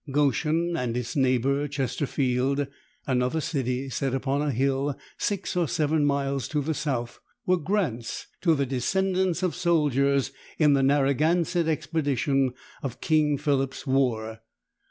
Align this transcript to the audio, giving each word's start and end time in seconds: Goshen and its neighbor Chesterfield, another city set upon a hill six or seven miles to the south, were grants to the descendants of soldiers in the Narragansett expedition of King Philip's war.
Goshen 0.09 0.75
and 0.75 0.97
its 0.97 1.15
neighbor 1.15 1.67
Chesterfield, 1.67 2.65
another 3.05 3.39
city 3.39 3.87
set 3.89 4.15
upon 4.15 4.41
a 4.41 4.49
hill 4.49 4.97
six 5.19 5.55
or 5.55 5.67
seven 5.67 6.05
miles 6.05 6.47
to 6.47 6.61
the 6.63 6.73
south, 6.73 7.19
were 7.45 7.57
grants 7.59 8.25
to 8.41 8.55
the 8.55 8.65
descendants 8.65 9.43
of 9.43 9.53
soldiers 9.53 10.31
in 10.57 10.73
the 10.73 10.81
Narragansett 10.81 11.67
expedition 11.67 12.51
of 12.81 12.99
King 12.99 13.37
Philip's 13.37 13.85
war. 13.85 14.39